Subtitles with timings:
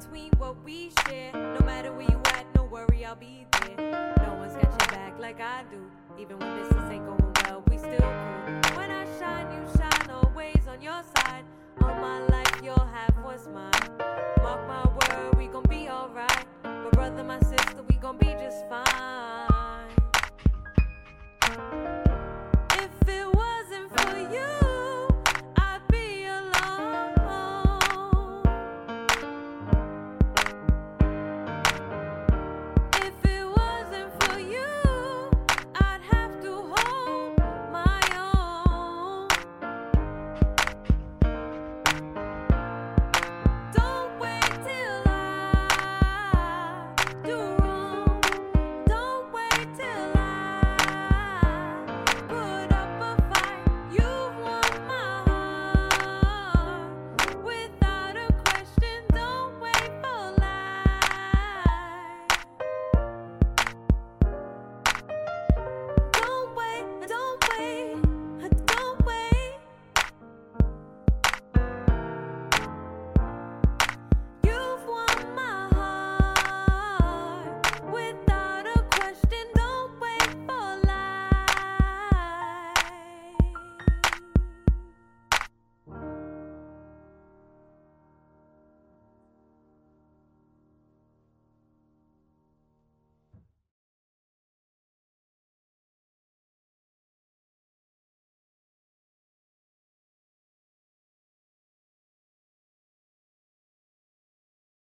[0.00, 1.30] Between what we share.
[1.34, 4.14] No matter where you at, no worry, I'll be there.
[4.26, 5.90] No one's got your back like I do.
[6.18, 8.78] Even when business ain't going well, we still cool.
[8.78, 11.44] When I shine, you shine always on your side.
[11.82, 13.72] All my life, you'll have what's mine.
[14.42, 16.46] Mark my word, we gon' be alright.
[16.64, 19.09] My brother, my sister, we gon' be just fine.